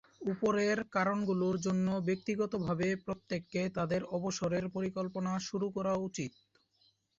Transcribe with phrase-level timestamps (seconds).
[0.31, 6.31] উপরের কারণগুলোর জন্য ব্যক্তিগতভাবে প্রত্যেককে তাদের অবসরের পরিকল্পনা শুরু করা উচিত।